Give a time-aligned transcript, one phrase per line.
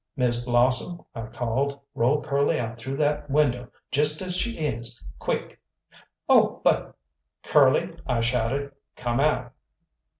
[0.15, 4.99] "Miss Blossom," I called, "roll Curly out through that window just as she is.
[5.19, 5.61] Quick!"
[6.27, 6.95] "Oh, but"
[7.43, 9.51] "Curly," I shouted, "come out!"